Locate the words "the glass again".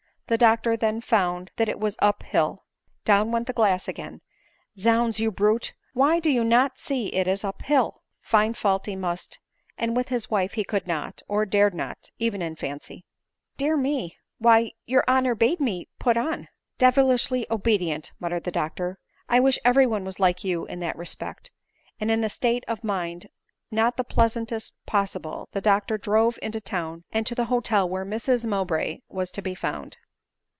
3.47-4.21